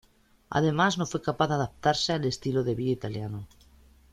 [0.49, 3.45] Además no fue capaz de adaptarse al estilo de vida italiano.